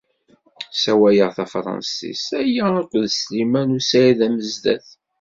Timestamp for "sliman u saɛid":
3.17-4.19